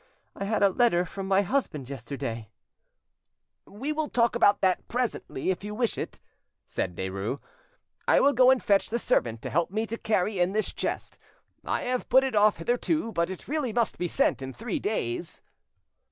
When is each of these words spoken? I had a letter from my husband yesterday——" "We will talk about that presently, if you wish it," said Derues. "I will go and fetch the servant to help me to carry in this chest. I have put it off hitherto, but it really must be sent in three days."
I 0.35 0.45
had 0.45 0.63
a 0.63 0.69
letter 0.69 1.05
from 1.05 1.27
my 1.27 1.43
husband 1.43 1.87
yesterday——" 1.87 2.49
"We 3.67 3.93
will 3.93 4.09
talk 4.09 4.35
about 4.35 4.59
that 4.61 4.87
presently, 4.87 5.51
if 5.51 5.63
you 5.63 5.75
wish 5.75 5.95
it," 5.95 6.19
said 6.65 6.95
Derues. 6.95 7.37
"I 8.07 8.19
will 8.19 8.33
go 8.33 8.49
and 8.49 8.63
fetch 8.63 8.89
the 8.89 8.97
servant 8.97 9.43
to 9.43 9.51
help 9.51 9.69
me 9.69 9.85
to 9.85 9.99
carry 9.99 10.39
in 10.39 10.53
this 10.53 10.73
chest. 10.73 11.19
I 11.63 11.83
have 11.83 12.09
put 12.09 12.23
it 12.23 12.33
off 12.33 12.57
hitherto, 12.57 13.11
but 13.11 13.29
it 13.29 13.47
really 13.47 13.71
must 13.73 13.99
be 13.99 14.07
sent 14.07 14.41
in 14.41 14.53
three 14.53 14.79
days." 14.79 15.43